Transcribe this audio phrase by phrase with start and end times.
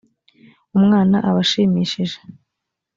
[0.77, 2.17] umwana abashimishije.